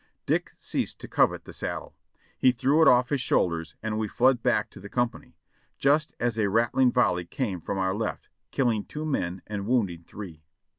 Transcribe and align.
Dick 0.25 0.49
ceased 0.57 0.99
to 1.01 1.07
covet 1.07 1.45
the 1.45 1.53
saddle. 1.53 1.95
He 2.39 2.51
threw 2.51 2.81
it 2.81 2.87
off 2.87 3.09
his 3.09 3.21
shoulders 3.21 3.75
and 3.83 3.99
we 3.99 4.07
fled 4.07 4.41
back 4.41 4.71
to 4.71 4.79
the 4.79 4.89
company 4.89 5.37
just 5.77 6.15
as 6.19 6.39
a 6.39 6.49
rattling 6.49 6.91
volley 6.91 7.25
came 7.25 7.61
from 7.61 7.77
our 7.77 7.93
left, 7.93 8.27
killing 8.49 8.83
two 8.83 9.05
men 9.05 9.43
and 9.45 9.67
wounding 9.67 10.03
three. 10.03 10.41